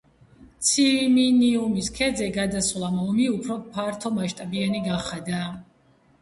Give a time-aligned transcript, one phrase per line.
[0.67, 5.45] ციმინიუმის ქედზე გადასვლამ ომი უფრო ფართომასშტაბიანი გახადა.